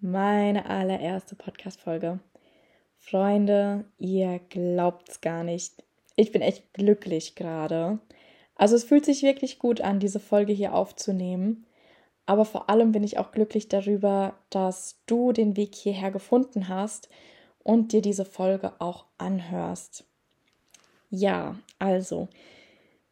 [0.00, 2.20] meine allererste Podcast-Folge.
[2.98, 5.82] Freunde, ihr glaubt's gar nicht.
[6.14, 7.98] Ich bin echt glücklich gerade.
[8.54, 11.66] Also es fühlt sich wirklich gut an, diese Folge hier aufzunehmen.
[12.26, 17.08] Aber vor allem bin ich auch glücklich darüber, dass du den Weg hierher gefunden hast
[17.64, 20.04] und dir diese Folge auch anhörst.
[21.10, 22.28] Ja, also,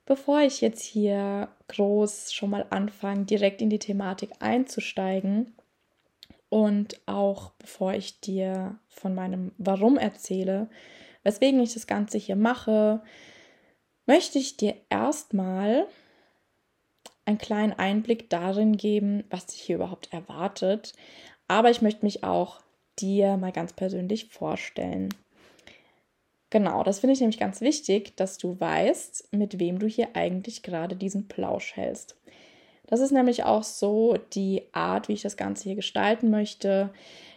[0.05, 5.55] bevor ich jetzt hier groß schon mal anfange, direkt in die Thematik einzusteigen,
[6.49, 10.69] und auch bevor ich dir von meinem Warum erzähle,
[11.23, 13.03] weswegen ich das Ganze hier mache,
[14.07, 15.87] möchte ich dir erstmal
[17.25, 20.93] einen kleinen Einblick darin geben, was dich hier überhaupt erwartet.
[21.49, 22.61] Aber ich möchte mich auch
[22.99, 25.09] dir mal ganz persönlich vorstellen.
[26.51, 30.63] Genau, das finde ich nämlich ganz wichtig, dass du weißt, mit wem du hier eigentlich
[30.63, 32.17] gerade diesen Plausch hältst.
[32.87, 36.91] Das ist nämlich auch so die Art, wie ich das Ganze hier gestalten möchte.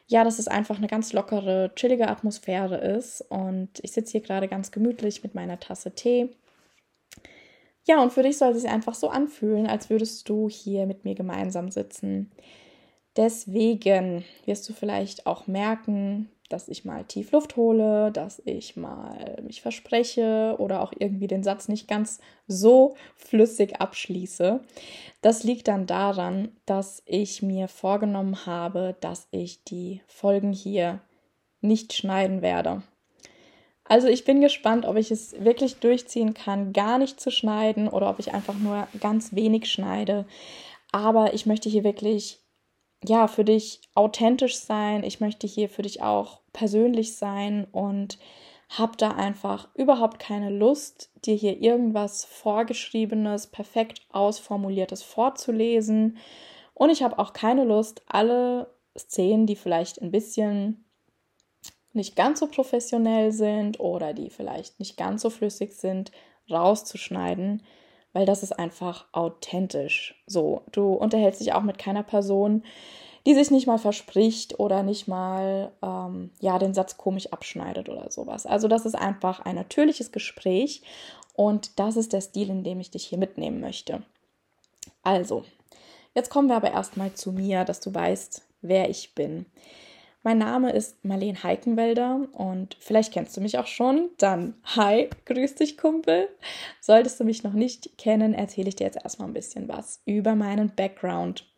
[0.08, 3.22] Ja, dass es einfach eine ganz lockere, chillige Atmosphäre ist.
[3.30, 6.30] Und ich sitze hier gerade ganz gemütlich mit meiner Tasse Tee.
[7.88, 11.06] Ja, und für dich soll es sich einfach so anfühlen, als würdest du hier mit
[11.06, 12.32] mir gemeinsam sitzen.
[13.18, 19.38] Deswegen wirst du vielleicht auch merken, dass ich mal tief Luft hole, dass ich mal
[19.44, 24.60] mich verspreche oder auch irgendwie den Satz nicht ganz so flüssig abschließe.
[25.22, 31.00] Das liegt dann daran, dass ich mir vorgenommen habe, dass ich die Folgen hier
[31.62, 32.84] nicht schneiden werde.
[33.84, 38.10] Also ich bin gespannt, ob ich es wirklich durchziehen kann, gar nicht zu schneiden oder
[38.10, 40.26] ob ich einfach nur ganz wenig schneide.
[40.92, 42.40] Aber ich möchte hier wirklich
[43.04, 45.04] ja, für dich authentisch sein.
[45.04, 48.18] Ich möchte hier für dich auch persönlich sein und
[48.70, 56.18] habe da einfach überhaupt keine Lust, dir hier irgendwas vorgeschriebenes, perfekt ausformuliertes vorzulesen.
[56.76, 60.86] Und ich habe auch keine Lust, alle Szenen, die vielleicht ein bisschen
[61.94, 66.12] nicht ganz so professionell sind oder die vielleicht nicht ganz so flüssig sind,
[66.50, 67.64] rauszuschneiden,
[68.14, 70.24] weil das ist einfach authentisch.
[70.28, 72.64] So, du unterhältst dich auch mit keiner Person,
[73.26, 78.12] die sich nicht mal verspricht oder nicht mal ähm, ja den Satz komisch abschneidet oder
[78.12, 78.46] sowas.
[78.46, 80.82] Also das ist einfach ein natürliches Gespräch
[81.34, 84.04] und das ist der Stil, in dem ich dich hier mitnehmen möchte.
[85.04, 85.46] Also,
[86.14, 89.46] jetzt kommen wir aber erstmal zu mir, dass du weißt, wer ich bin.
[90.22, 94.10] Mein Name ist Marlene Heikenwälder und vielleicht kennst du mich auch schon.
[94.18, 96.28] Dann hi, grüß dich Kumpel.
[96.82, 100.36] Solltest du mich noch nicht kennen, erzähle ich dir jetzt erstmal ein bisschen was über
[100.36, 101.49] meinen Background,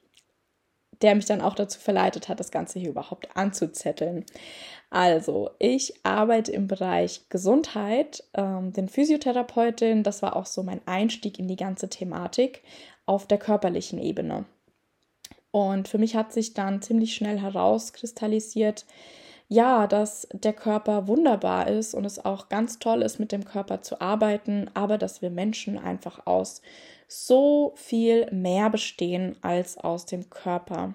[1.01, 4.25] der mich dann auch dazu verleitet hat, das Ganze hier überhaupt anzuzetteln.
[4.89, 10.03] Also, ich arbeite im Bereich Gesundheit, ähm, den Physiotherapeutin.
[10.03, 12.61] Das war auch so mein Einstieg in die ganze Thematik
[13.06, 14.45] auf der körperlichen Ebene.
[15.51, 18.85] Und für mich hat sich dann ziemlich schnell herauskristallisiert,
[19.50, 23.81] ja, dass der Körper wunderbar ist und es auch ganz toll ist, mit dem Körper
[23.81, 26.61] zu arbeiten, aber dass wir Menschen einfach aus
[27.11, 30.94] so viel mehr bestehen als aus dem Körper.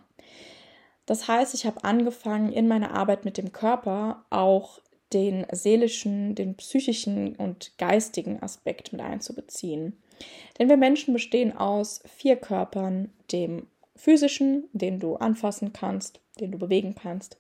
[1.05, 4.81] Das heißt, ich habe angefangen, in meiner Arbeit mit dem Körper auch
[5.13, 10.03] den seelischen, den psychischen und geistigen Aspekt mit einzubeziehen.
[10.59, 13.67] Denn wir Menschen bestehen aus vier Körpern, dem
[13.97, 17.39] physischen, den du anfassen kannst, den du bewegen kannst.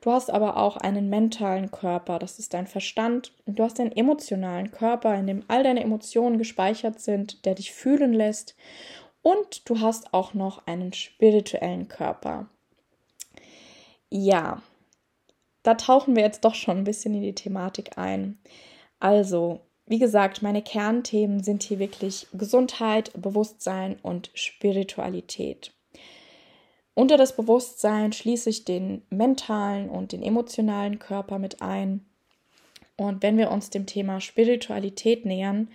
[0.00, 3.32] Du hast aber auch einen mentalen Körper, das ist dein Verstand.
[3.46, 8.12] Du hast einen emotionalen Körper, in dem all deine Emotionen gespeichert sind, der dich fühlen
[8.12, 8.56] lässt.
[9.22, 12.48] Und du hast auch noch einen spirituellen Körper.
[14.08, 14.62] Ja,
[15.64, 18.38] da tauchen wir jetzt doch schon ein bisschen in die Thematik ein.
[19.00, 25.75] Also, wie gesagt, meine Kernthemen sind hier wirklich Gesundheit, Bewusstsein und Spiritualität.
[26.98, 32.06] Unter das Bewusstsein schließe ich den mentalen und den emotionalen Körper mit ein.
[32.96, 35.68] Und wenn wir uns dem Thema Spiritualität nähern,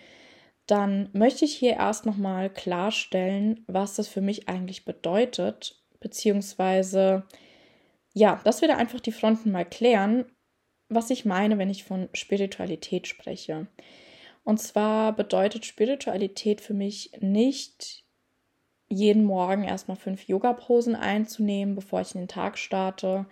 [0.66, 7.24] dann möchte ich hier erst nochmal klarstellen, was das für mich eigentlich bedeutet, beziehungsweise
[8.14, 10.26] ja, dass wir da einfach die Fronten mal klären,
[10.90, 13.68] was ich meine, wenn ich von Spiritualität spreche.
[14.44, 18.06] Und zwar bedeutet Spiritualität für mich nicht
[18.92, 23.26] jeden Morgen erstmal fünf Yoga-Posen einzunehmen, bevor ich in den Tag starte.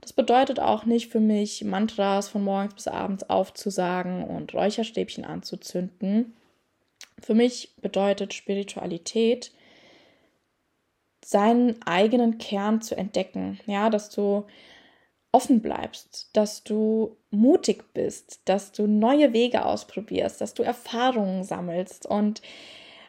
[0.00, 6.36] Das bedeutet auch nicht für mich, Mantras von morgens bis abends aufzusagen und Räucherstäbchen anzuzünden.
[7.20, 9.52] Für mich bedeutet Spiritualität,
[11.24, 13.58] seinen eigenen Kern zu entdecken.
[13.66, 14.46] Ja, dass du
[15.32, 22.06] offen bleibst, dass du mutig bist, dass du neue Wege ausprobierst, dass du Erfahrungen sammelst
[22.06, 22.42] und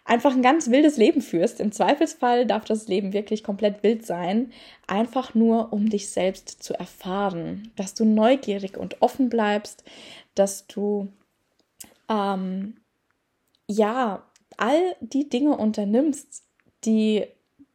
[0.07, 1.59] einfach ein ganz wildes Leben führst.
[1.59, 4.51] Im Zweifelsfall darf das Leben wirklich komplett wild sein,
[4.87, 9.83] einfach nur um dich selbst zu erfahren, dass du neugierig und offen bleibst,
[10.33, 11.09] dass du
[12.09, 12.77] ähm,
[13.67, 14.23] ja
[14.55, 16.43] all die Dinge unternimmst,
[16.85, 17.25] die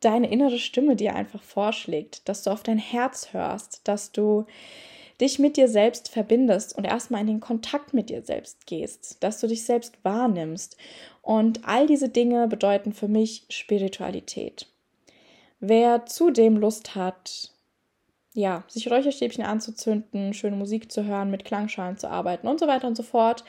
[0.01, 4.47] deine innere Stimme dir einfach vorschlägt, dass du auf dein Herz hörst, dass du
[5.21, 9.41] dich mit dir selbst verbindest und erstmal in den Kontakt mit dir selbst gehst, dass
[9.41, 10.77] du dich selbst wahrnimmst.
[11.23, 14.67] Und all diese Dinge bedeuten für mich Spiritualität.
[15.61, 17.53] Wer zudem Lust hat,
[18.35, 22.89] ja, sich Räucherstäbchen anzuzünden, schöne Musik zu hören, mit Klangschalen zu arbeiten und so weiter
[22.89, 23.45] und so fort,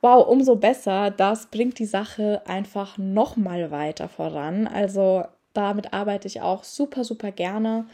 [0.00, 1.10] wow, umso besser.
[1.10, 4.68] Das bringt die Sache einfach noch mal weiter voran.
[4.68, 7.86] Also damit arbeite ich auch super, super gerne.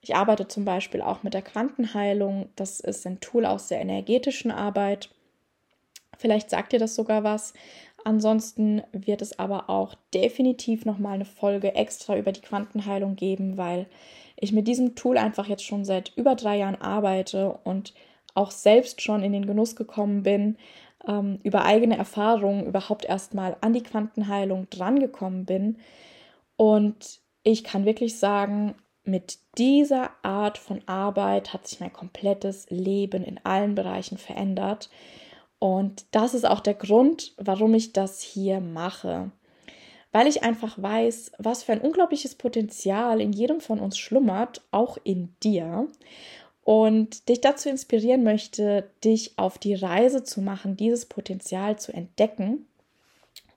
[0.00, 2.48] Ich arbeite zum Beispiel auch mit der Quantenheilung.
[2.56, 5.10] Das ist ein Tool aus der energetischen Arbeit.
[6.18, 7.52] Vielleicht sagt ihr das sogar was.
[8.04, 13.86] Ansonsten wird es aber auch definitiv nochmal eine Folge extra über die Quantenheilung geben, weil
[14.36, 17.94] ich mit diesem Tool einfach jetzt schon seit über drei Jahren arbeite und
[18.34, 20.56] auch selbst schon in den Genuss gekommen bin,
[21.06, 25.78] ähm, über eigene Erfahrungen überhaupt erstmal an die Quantenheilung drangekommen bin.
[26.56, 33.24] Und ich kann wirklich sagen, mit dieser Art von Arbeit hat sich mein komplettes Leben
[33.24, 34.90] in allen Bereichen verändert.
[35.62, 39.30] Und das ist auch der Grund, warum ich das hier mache.
[40.10, 44.98] Weil ich einfach weiß, was für ein unglaubliches Potenzial in jedem von uns schlummert, auch
[45.04, 45.86] in dir.
[46.64, 52.66] Und dich dazu inspirieren möchte, dich auf die Reise zu machen, dieses Potenzial zu entdecken.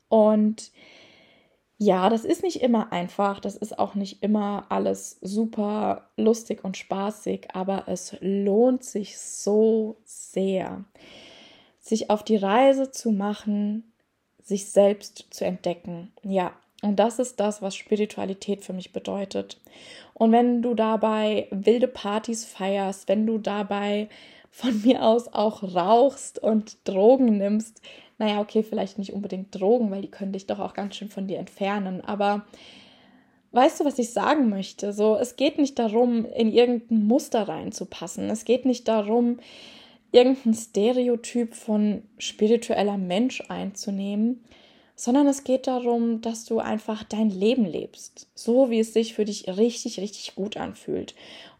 [0.08, 0.72] Und
[1.80, 6.78] ja, das ist nicht immer einfach, das ist auch nicht immer alles super lustig und
[6.78, 10.86] spaßig, aber es lohnt sich so sehr,
[11.86, 13.94] sich auf die Reise zu machen,
[14.42, 16.12] sich selbst zu entdecken.
[16.24, 16.52] Ja,
[16.82, 19.60] und das ist das, was Spiritualität für mich bedeutet.
[20.16, 24.10] Und wenn du dabei wilde Partys feierst, wenn du dabei
[24.50, 27.82] von mir aus auch rauchst und Drogen nimmst,
[28.18, 31.28] naja, okay, vielleicht nicht unbedingt Drogen, weil die können dich doch auch ganz schön von
[31.28, 32.02] dir entfernen.
[32.02, 32.48] Aber
[33.52, 34.92] weißt du, was ich sagen möchte?
[34.92, 38.30] So, es geht nicht darum, in irgendein Muster reinzupassen.
[38.32, 39.38] Es geht nicht darum,
[40.16, 44.46] irgendein Stereotyp von spiritueller Mensch einzunehmen,
[44.96, 49.26] sondern es geht darum, dass du einfach dein Leben lebst, so wie es sich für
[49.26, 51.16] dich richtig, richtig gut anfühlt.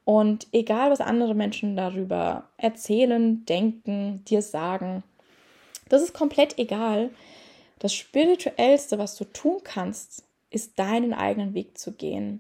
[0.06, 5.04] Und egal, was andere Menschen darüber erzählen, denken, dir sagen,
[5.90, 7.10] das ist komplett egal.
[7.80, 12.40] Das Spirituellste, was du tun kannst, ist deinen eigenen Weg zu gehen.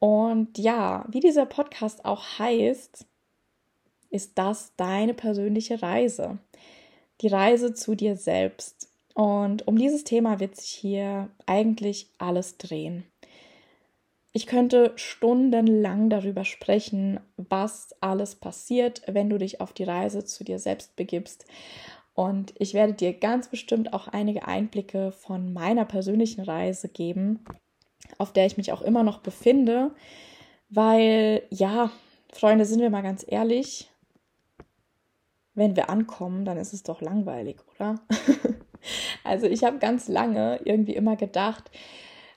[0.00, 3.06] Und ja, wie dieser Podcast auch heißt,
[4.10, 6.38] ist das deine persönliche Reise.
[7.20, 8.88] Die Reise zu dir selbst.
[9.14, 13.04] Und um dieses Thema wird sich hier eigentlich alles drehen.
[14.32, 20.44] Ich könnte stundenlang darüber sprechen, was alles passiert, wenn du dich auf die Reise zu
[20.44, 21.46] dir selbst begibst.
[22.14, 27.44] Und ich werde dir ganz bestimmt auch einige Einblicke von meiner persönlichen Reise geben,
[28.18, 29.90] auf der ich mich auch immer noch befinde,
[30.68, 31.90] weil ja,
[32.32, 33.89] Freunde, sind wir mal ganz ehrlich,
[35.54, 38.00] wenn wir ankommen, dann ist es doch langweilig, oder?
[39.24, 41.70] also ich habe ganz lange irgendwie immer gedacht,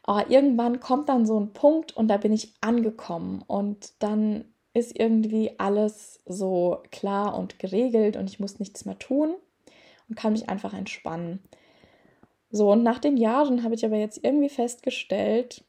[0.07, 4.97] oh, irgendwann kommt dann so ein Punkt und da bin ich angekommen und dann ist
[4.97, 9.35] irgendwie alles so klar und geregelt und ich muss nichts mehr tun
[10.09, 11.39] und kann mich einfach entspannen.
[12.49, 15.63] So, und nach den Jahren habe ich aber jetzt irgendwie festgestellt,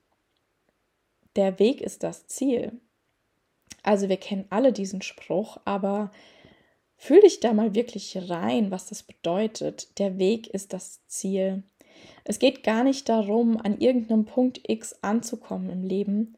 [1.37, 2.73] der Weg ist das Ziel.
[3.83, 6.11] Also wir kennen alle diesen Spruch, aber
[6.97, 9.99] fühl dich da mal wirklich rein, was das bedeutet.
[9.99, 11.63] Der Weg ist das Ziel.
[12.25, 16.37] Es geht gar nicht darum, an irgendeinem Punkt X anzukommen im Leben,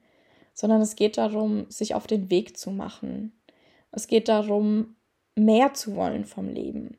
[0.52, 3.32] sondern es geht darum, sich auf den Weg zu machen.
[3.92, 4.96] Es geht darum,
[5.36, 6.98] mehr zu wollen vom Leben.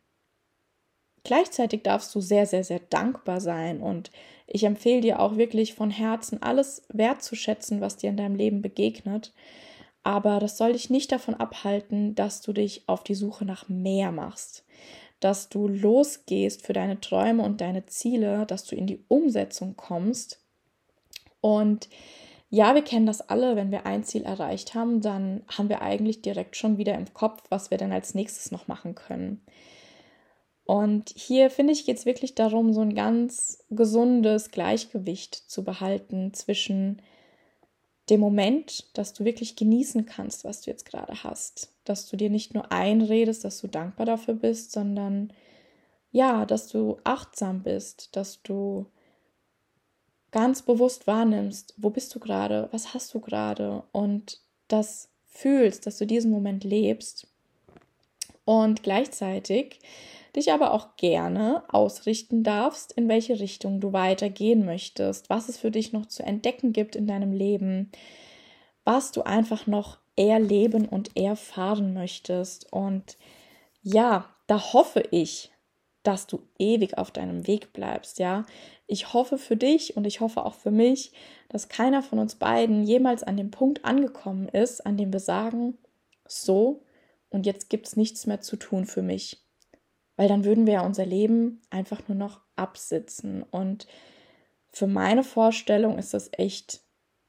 [1.24, 4.12] Gleichzeitig darfst du sehr, sehr, sehr dankbar sein und
[4.46, 9.34] ich empfehle dir auch wirklich von Herzen alles wertzuschätzen, was dir in deinem Leben begegnet.
[10.08, 14.14] Aber das soll dich nicht davon abhalten, dass du dich auf die Suche nach mehr
[14.14, 14.64] machst,
[15.20, 20.40] dass du losgehst für deine Träume und deine Ziele, dass du in die Umsetzung kommst.
[21.42, 21.90] Und
[22.50, 26.22] ja, wir kennen das alle, wenn wir ein Ziel erreicht haben, dann haben wir eigentlich
[26.22, 29.42] direkt schon wieder im Kopf, was wir dann als nächstes noch machen können.
[30.64, 36.34] Und hier finde ich, geht es wirklich darum, so ein ganz gesundes Gleichgewicht zu behalten
[36.34, 37.02] zwischen
[38.10, 41.74] dem Moment, dass du wirklich genießen kannst, was du jetzt gerade hast.
[41.84, 45.34] Dass du dir nicht nur einredest, dass du dankbar dafür bist, sondern
[46.12, 48.86] ja, dass du achtsam bist, dass du
[50.32, 55.98] ganz bewusst wahrnimmst, wo bist du gerade, was hast du gerade und das fühlst, dass
[55.98, 57.28] du diesen Moment lebst
[58.48, 59.82] und gleichzeitig
[60.34, 65.70] dich aber auch gerne ausrichten darfst, in welche Richtung du weitergehen möchtest, was es für
[65.70, 67.92] dich noch zu entdecken gibt in deinem Leben,
[68.86, 72.72] was du einfach noch erleben und erfahren möchtest.
[72.72, 73.18] Und
[73.84, 75.52] ja, da hoffe ich,
[76.04, 78.46] dass du ewig auf deinem Weg bleibst, ja.
[78.86, 81.12] Ich hoffe für dich und ich hoffe auch für mich,
[81.50, 85.78] dass keiner von uns beiden jemals an dem Punkt angekommen ist, an dem wir sagen,
[86.26, 86.80] so,
[87.30, 89.48] und jetzt gibt es nichts mehr zu tun für mich
[90.18, 93.44] weil dann würden wir ja unser Leben einfach nur noch absitzen.
[93.44, 93.88] Und
[94.68, 96.82] für meine Vorstellung ist das echt,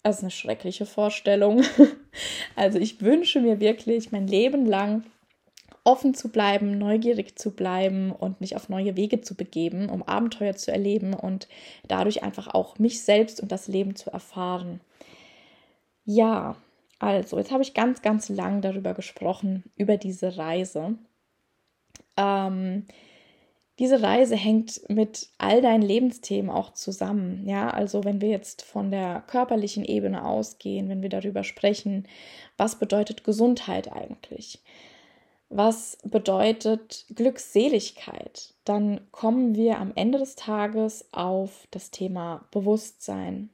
[0.02, 1.62] also eine schreckliche Vorstellung.
[2.56, 5.04] also ich wünsche mir wirklich mein Leben lang
[5.84, 10.56] offen zu bleiben, neugierig zu bleiben und mich auf neue Wege zu begeben, um Abenteuer
[10.56, 11.46] zu erleben und
[11.86, 14.80] dadurch einfach auch mich selbst und das Leben zu erfahren.
[16.04, 16.56] Ja,
[16.98, 20.96] also jetzt habe ich ganz, ganz lang darüber gesprochen, über diese Reise.
[22.16, 22.86] Ähm,
[23.78, 27.46] diese Reise hängt mit all deinen Lebensthemen auch zusammen.
[27.46, 32.08] Ja, also wenn wir jetzt von der körperlichen Ebene ausgehen, wenn wir darüber sprechen,
[32.56, 34.64] was bedeutet Gesundheit eigentlich?
[35.48, 38.54] Was bedeutet Glückseligkeit?
[38.64, 43.50] Dann kommen wir am Ende des Tages auf das Thema Bewusstsein.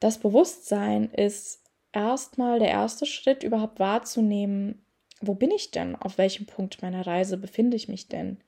[0.00, 1.63] Das Bewusstsein ist
[1.94, 4.84] erstmal der erste Schritt, überhaupt wahrzunehmen,
[5.20, 5.96] wo bin ich denn?
[5.96, 8.38] Auf welchem Punkt meiner Reise befinde ich mich denn?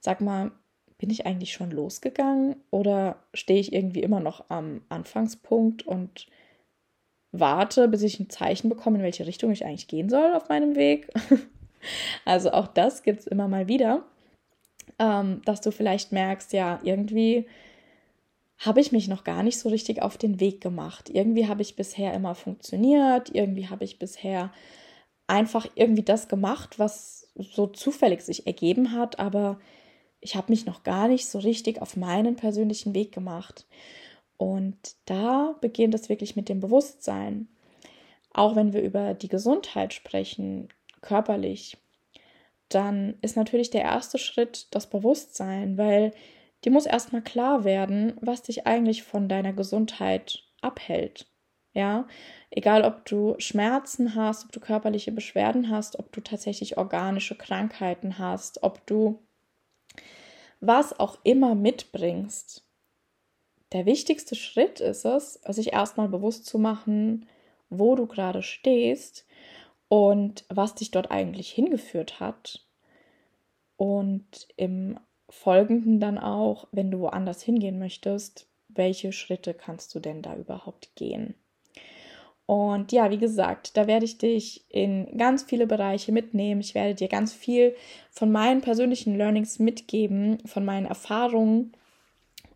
[0.00, 0.52] Sag mal,
[0.98, 6.26] bin ich eigentlich schon losgegangen oder stehe ich irgendwie immer noch am Anfangspunkt und
[7.32, 10.76] warte, bis ich ein Zeichen bekomme, in welche Richtung ich eigentlich gehen soll auf meinem
[10.76, 11.08] Weg?
[12.24, 14.04] also auch das gibt es immer mal wieder,
[14.98, 17.46] ähm, dass du vielleicht merkst, ja, irgendwie
[18.58, 21.10] habe ich mich noch gar nicht so richtig auf den Weg gemacht.
[21.10, 24.52] Irgendwie habe ich bisher immer funktioniert, irgendwie habe ich bisher
[25.26, 29.58] einfach irgendwie das gemacht, was so zufällig sich ergeben hat, aber
[30.20, 33.66] ich habe mich noch gar nicht so richtig auf meinen persönlichen Weg gemacht.
[34.36, 37.48] Und da beginnt es wirklich mit dem Bewusstsein.
[38.32, 40.68] Auch wenn wir über die Gesundheit sprechen,
[41.02, 41.76] körperlich,
[42.68, 46.12] dann ist natürlich der erste Schritt das Bewusstsein, weil
[46.64, 51.26] dir muss erstmal klar werden, was dich eigentlich von deiner Gesundheit abhält.
[51.72, 52.06] Ja,
[52.50, 58.18] egal ob du Schmerzen hast, ob du körperliche Beschwerden hast, ob du tatsächlich organische Krankheiten
[58.18, 59.18] hast, ob du
[60.60, 62.64] was auch immer mitbringst.
[63.72, 67.26] Der wichtigste Schritt ist es, sich erstmal bewusst zu machen,
[67.70, 69.26] wo du gerade stehst
[69.88, 72.64] und was dich dort eigentlich hingeführt hat.
[73.76, 80.22] Und im Folgenden dann auch, wenn du woanders hingehen möchtest, welche Schritte kannst du denn
[80.22, 81.34] da überhaupt gehen?
[82.46, 86.60] Und ja, wie gesagt, da werde ich dich in ganz viele Bereiche mitnehmen.
[86.60, 87.74] Ich werde dir ganz viel
[88.10, 91.72] von meinen persönlichen Learnings mitgeben, von meinen Erfahrungen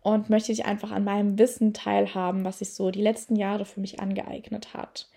[0.01, 3.79] und möchte dich einfach an meinem Wissen teilhaben, was sich so die letzten Jahre für
[3.79, 5.09] mich angeeignet hat.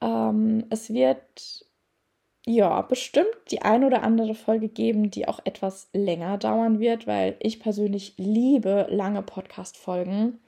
[0.00, 1.64] Ähm, es wird
[2.46, 7.36] ja bestimmt die ein oder andere Folge geben, die auch etwas länger dauern wird, weil
[7.40, 10.38] ich persönlich liebe lange Podcast-Folgen.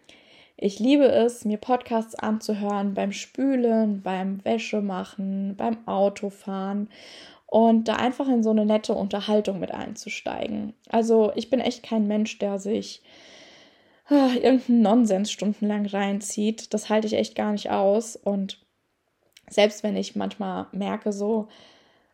[0.57, 6.89] Ich liebe es, mir Podcasts anzuhören beim Spülen, beim Wäschemachen, beim Autofahren
[7.47, 10.75] und da einfach in so eine nette Unterhaltung mit einzusteigen.
[10.89, 13.03] Also ich bin echt kein Mensch, der sich
[14.09, 16.75] ah, irgendeinen Nonsens stundenlang reinzieht.
[16.75, 18.17] Das halte ich echt gar nicht aus.
[18.17, 18.59] Und
[19.49, 21.49] selbst wenn ich manchmal merke, so,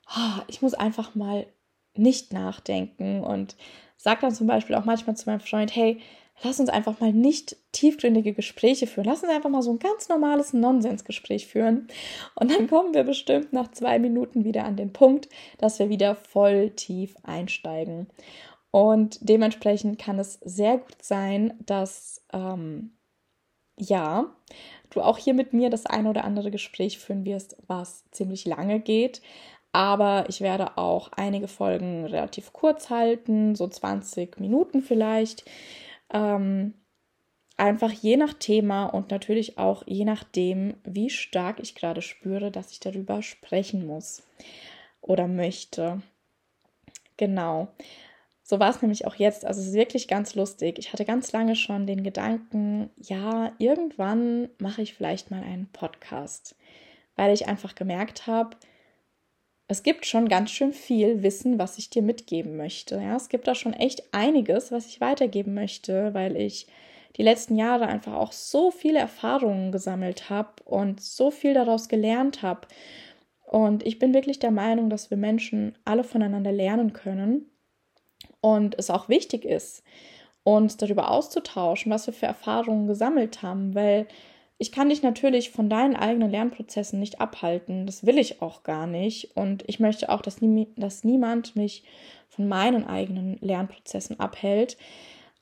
[0.07, 1.47] ah, ich muss einfach mal
[1.97, 3.57] nicht nachdenken und
[3.97, 6.01] sage dann zum Beispiel auch manchmal zu meinem Freund, hey,
[6.43, 9.07] lass uns einfach mal nicht tiefgründige Gespräche führen.
[9.07, 11.89] Lass uns einfach mal so ein ganz normales Nonsensgespräch führen.
[12.35, 16.17] Und dann kommen wir bestimmt nach zwei Minuten wieder an den Punkt, dass wir wieder
[16.17, 18.09] voll tief einsteigen.
[18.71, 22.93] Und dementsprechend kann es sehr gut sein, dass ähm,
[23.77, 24.35] ja,
[24.91, 28.81] du auch hier mit mir das eine oder andere Gespräch führen wirst, was ziemlich lange
[28.81, 29.23] geht.
[29.75, 35.45] Aber ich werde auch einige Folgen relativ kurz halten, so 20 Minuten vielleicht.
[36.13, 36.75] Ähm,
[37.57, 42.71] einfach je nach Thema und natürlich auch je nachdem, wie stark ich gerade spüre, dass
[42.71, 44.23] ich darüber sprechen muss
[45.01, 46.03] oder möchte.
[47.17, 47.67] Genau.
[48.45, 49.45] So war es nämlich auch jetzt.
[49.45, 50.79] Also es ist wirklich ganz lustig.
[50.79, 56.55] Ich hatte ganz lange schon den Gedanken, ja, irgendwann mache ich vielleicht mal einen Podcast,
[57.17, 58.57] weil ich einfach gemerkt habe,
[59.67, 62.97] es gibt schon ganz schön viel Wissen, was ich dir mitgeben möchte.
[62.97, 66.67] Ja, es gibt da schon echt einiges, was ich weitergeben möchte, weil ich
[67.17, 72.43] die letzten Jahre einfach auch so viele Erfahrungen gesammelt habe und so viel daraus gelernt
[72.43, 72.69] habe.
[73.45, 77.51] Und ich bin wirklich der Meinung, dass wir Menschen alle voneinander lernen können
[78.41, 79.83] und es auch wichtig ist,
[80.43, 84.09] uns darüber auszutauschen, was wir für Erfahrungen gesammelt haben, weil
[84.59, 87.87] ich kann dich natürlich von deinen eigenen Lernprozessen nicht abhalten.
[87.87, 89.37] Das will ich auch gar nicht.
[89.37, 91.85] Und ich möchte auch, dass, nie, dass niemand mich
[92.29, 94.77] von meinen eigenen Lernprozessen abhält.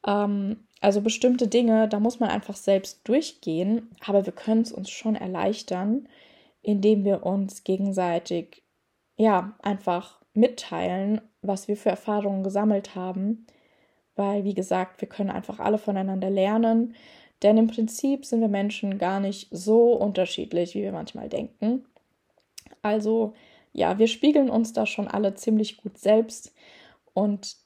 [0.07, 4.91] Ähm, also bestimmte Dinge, da muss man einfach selbst durchgehen, aber wir können es uns
[4.91, 6.09] schon erleichtern,
[6.63, 8.63] indem wir uns gegenseitig
[9.17, 13.47] ja einfach mitteilen was wir für Erfahrungen gesammelt haben,
[14.15, 16.95] weil, wie gesagt, wir können einfach alle voneinander lernen,
[17.43, 21.85] denn im Prinzip sind wir Menschen gar nicht so unterschiedlich, wie wir manchmal denken.
[22.83, 23.35] Also
[23.73, 26.53] ja, wir spiegeln uns da schon alle ziemlich gut selbst
[27.15, 27.57] und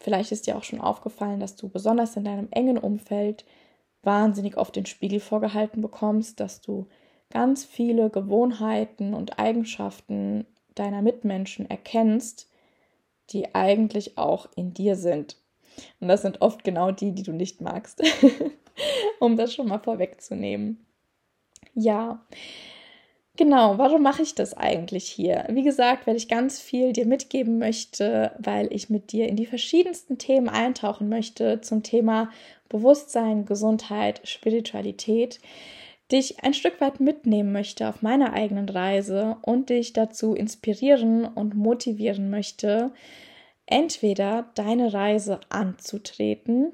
[0.00, 3.44] vielleicht ist dir auch schon aufgefallen, dass du besonders in deinem engen Umfeld
[4.02, 6.86] wahnsinnig oft den Spiegel vorgehalten bekommst, dass du
[7.30, 12.50] ganz viele Gewohnheiten und Eigenschaften deiner Mitmenschen erkennst,
[13.30, 15.38] die eigentlich auch in dir sind.
[16.00, 18.02] Und das sind oft genau die, die du nicht magst,
[19.20, 20.84] um das schon mal vorwegzunehmen.
[21.74, 22.24] Ja,
[23.36, 25.46] genau, warum mache ich das eigentlich hier?
[25.50, 29.46] Wie gesagt, weil ich ganz viel dir mitgeben möchte, weil ich mit dir in die
[29.46, 32.30] verschiedensten Themen eintauchen möchte zum Thema
[32.68, 35.40] Bewusstsein, Gesundheit, Spiritualität
[36.12, 41.54] dich ein Stück weit mitnehmen möchte auf meiner eigenen Reise und dich dazu inspirieren und
[41.54, 42.92] motivieren möchte,
[43.66, 46.72] entweder deine Reise anzutreten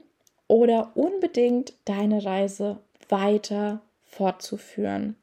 [0.50, 5.14] oder unbedingt deine Reise weiter fortzuführen.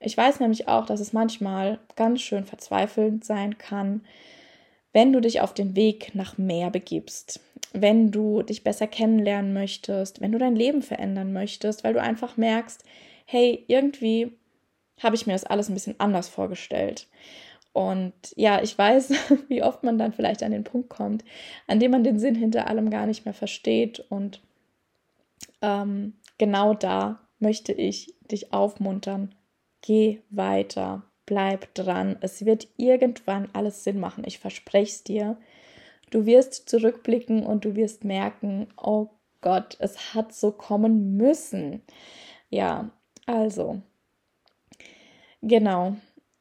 [0.00, 4.00] Ich weiß nämlich auch, dass es manchmal ganz schön verzweifelnd sein kann,
[4.94, 7.40] wenn du dich auf den Weg nach mehr begibst,
[7.74, 12.38] wenn du dich besser kennenlernen möchtest, wenn du dein Leben verändern möchtest, weil du einfach
[12.38, 12.82] merkst,
[13.26, 14.32] hey, irgendwie
[15.02, 17.08] habe ich mir das alles ein bisschen anders vorgestellt.
[17.74, 19.12] Und ja, ich weiß,
[19.48, 21.26] wie oft man dann vielleicht an den Punkt kommt,
[21.66, 24.00] an dem man den Sinn hinter allem gar nicht mehr versteht.
[24.08, 24.40] Und
[25.62, 29.34] ähm, genau da möchte ich dich aufmuntern.
[29.80, 32.16] Geh weiter, bleib dran.
[32.20, 34.24] Es wird irgendwann alles Sinn machen.
[34.26, 35.38] Ich verspreche es dir.
[36.10, 39.08] Du wirst zurückblicken und du wirst merken, oh
[39.40, 41.82] Gott, es hat so kommen müssen.
[42.50, 42.90] Ja,
[43.26, 43.80] also,
[45.40, 45.96] genau.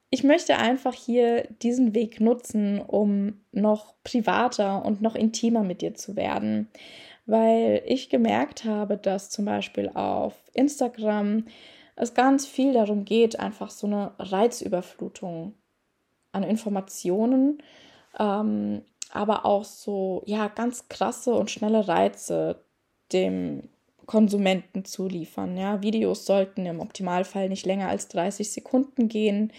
[0.10, 5.94] Ich möchte einfach hier diesen Weg nutzen, um noch privater und noch intimer mit dir
[5.94, 6.68] zu werden,
[7.26, 11.46] weil ich gemerkt habe, dass zum Beispiel auf Instagram
[11.96, 15.54] es ganz viel darum geht, einfach so eine Reizüberflutung
[16.32, 17.62] an Informationen,
[18.20, 22.64] ähm, aber auch so, ja, ganz krasse und schnelle Reize
[23.12, 23.70] dem
[24.06, 25.58] Konsumenten zu liefern.
[25.58, 29.52] Ja, Videos sollten im Optimalfall nicht länger als 30 Sekunden gehen.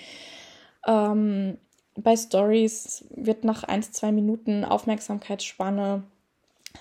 [0.86, 1.58] Ähm,
[1.94, 6.02] bei Stories wird nach 1, 2 Minuten Aufmerksamkeitsspanne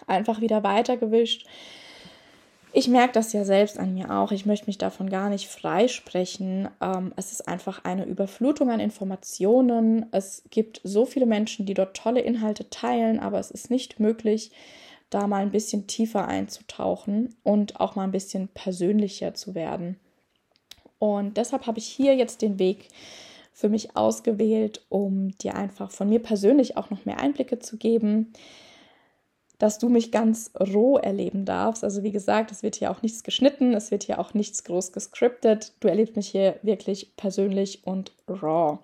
[0.08, 1.46] einfach wieder weitergewischt.
[2.74, 4.32] Ich merke das ja selbst an mir auch.
[4.32, 6.70] Ich möchte mich davon gar nicht freisprechen.
[6.80, 10.06] Ähm, es ist einfach eine Überflutung an Informationen.
[10.12, 14.52] Es gibt so viele Menschen, die dort tolle Inhalte teilen, aber es ist nicht möglich,
[15.10, 20.00] da mal ein bisschen tiefer einzutauchen und auch mal ein bisschen persönlicher zu werden.
[20.98, 22.88] Und deshalb habe ich hier jetzt den Weg
[23.52, 28.32] für mich ausgewählt, um dir einfach von mir persönlich auch noch mehr Einblicke zu geben,
[29.62, 31.84] dass du mich ganz roh erleben darfst.
[31.84, 34.92] Also wie gesagt, es wird hier auch nichts geschnitten, es wird hier auch nichts groß
[34.92, 35.74] gescriptet.
[35.82, 38.80] Du erlebst mich hier wirklich persönlich und raw.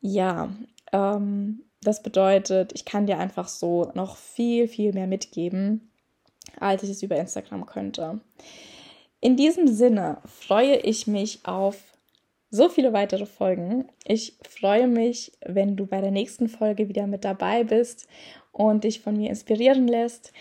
[0.00, 0.50] Ja,
[0.92, 5.88] ähm, das bedeutet, ich kann dir einfach so noch viel, viel mehr mitgeben.
[6.60, 8.20] als ich es über Instagram könnte.
[9.20, 11.76] In diesem Sinne freue ich mich auf
[12.50, 13.88] so viele weitere Folgen.
[14.04, 18.06] Ich freue mich, wenn du bei der nächsten Folge wieder mit dabei bist
[18.52, 20.32] und dich von mir inspirieren lässt.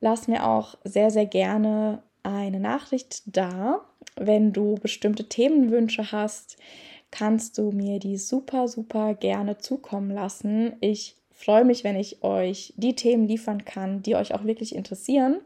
[0.00, 3.80] Lass mir auch sehr, sehr gerne eine Nachricht da.
[4.16, 6.56] Wenn du bestimmte Themenwünsche hast,
[7.10, 10.74] kannst du mir die super, super gerne zukommen lassen.
[10.80, 15.40] Ich freue mich, wenn ich euch die Themen liefern kann, die euch auch wirklich interessieren.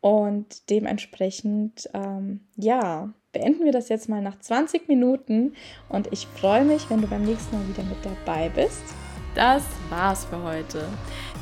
[0.00, 5.54] Und dementsprechend, ähm, ja, beenden wir das jetzt mal nach 20 Minuten
[5.88, 8.82] und ich freue mich, wenn du beim nächsten Mal wieder mit dabei bist.
[9.34, 10.88] Das war's für heute.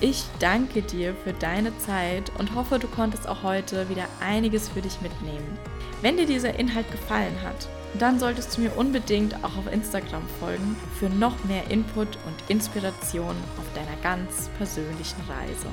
[0.01, 4.81] Ich danke dir für deine Zeit und hoffe, du konntest auch heute wieder einiges für
[4.81, 5.59] dich mitnehmen.
[6.03, 10.77] Wenn dir dieser Inhalt gefallen hat, dann solltest du mir unbedingt auch auf Instagram folgen
[11.01, 15.67] für noch mehr Input und Inspiration auf deiner ganz persönlichen Reise.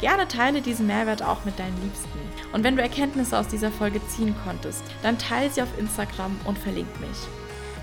[0.00, 2.20] Gerne teile diesen Mehrwert auch mit deinen Liebsten.
[2.52, 6.56] Und wenn du Erkenntnisse aus dieser Folge ziehen konntest, dann teile sie auf Instagram und
[6.56, 7.18] verlink mich.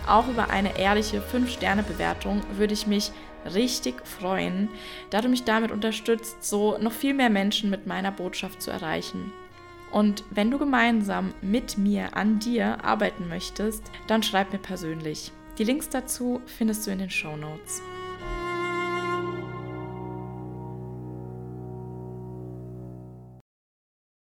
[0.08, 3.12] Auch über eine ehrliche 5-Sterne-Bewertung würde ich mich
[3.54, 4.70] richtig freuen,
[5.10, 9.32] da du mich damit unterstützt, so noch viel mehr Menschen mit meiner Botschaft zu erreichen.
[9.92, 15.32] Und wenn du gemeinsam mit mir an dir arbeiten möchtest, dann schreib mir persönlich.
[15.58, 17.82] Die Links dazu findest du in den Show Notes.